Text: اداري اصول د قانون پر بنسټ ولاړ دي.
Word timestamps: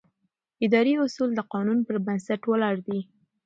اداري 0.65 0.93
اصول 1.05 1.29
د 1.35 1.39
قانون 1.53 1.79
پر 1.87 1.95
بنسټ 2.05 2.41
ولاړ 2.47 2.75
دي. 2.87 2.99